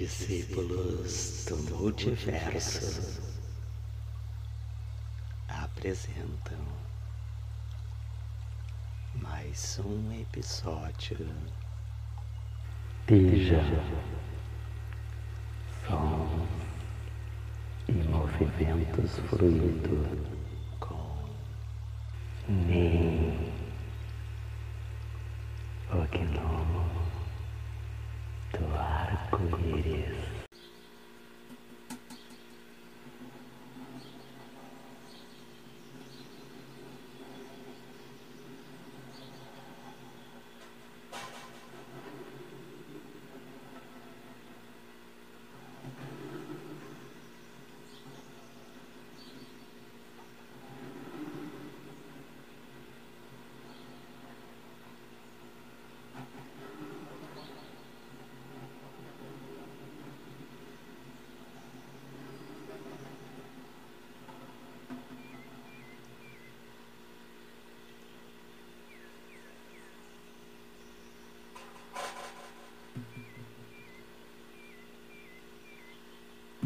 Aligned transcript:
Discípulos 0.00 1.44
do 1.46 1.58
Multiverso 1.74 3.20
apresentam 5.46 6.56
mais 9.16 9.78
um 9.84 10.10
episódio 10.18 11.18
Veja 13.08 13.62
som 15.86 16.48
e 17.86 17.92
movimentos 17.92 19.18
fluidos 19.28 20.18
com 20.80 21.28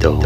等 0.00 0.18